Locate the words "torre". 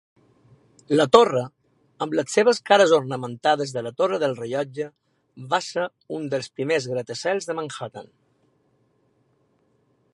1.15-1.41, 3.99-4.19